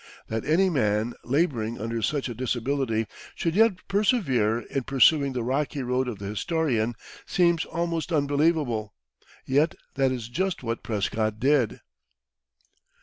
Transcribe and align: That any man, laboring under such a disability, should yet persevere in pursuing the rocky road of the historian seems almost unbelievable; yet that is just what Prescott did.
That 0.29 0.45
any 0.45 0.67
man, 0.67 1.13
laboring 1.23 1.79
under 1.79 2.01
such 2.01 2.27
a 2.27 2.33
disability, 2.33 3.05
should 3.35 3.53
yet 3.55 3.87
persevere 3.87 4.61
in 4.61 4.81
pursuing 4.83 5.33
the 5.33 5.43
rocky 5.43 5.83
road 5.83 6.07
of 6.07 6.17
the 6.17 6.25
historian 6.25 6.95
seems 7.27 7.65
almost 7.65 8.11
unbelievable; 8.11 8.95
yet 9.45 9.75
that 9.93 10.11
is 10.11 10.27
just 10.27 10.63
what 10.63 10.81
Prescott 10.81 11.39
did. 11.39 11.81